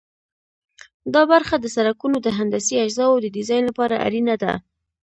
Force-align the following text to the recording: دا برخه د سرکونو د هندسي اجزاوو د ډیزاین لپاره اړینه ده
دا 1.13 1.21
برخه 1.31 1.55
د 1.59 1.65
سرکونو 1.75 2.17
د 2.21 2.27
هندسي 2.37 2.75
اجزاوو 2.85 3.21
د 3.23 3.27
ډیزاین 3.37 3.63
لپاره 3.69 3.95
اړینه 4.05 4.35
ده 4.43 4.53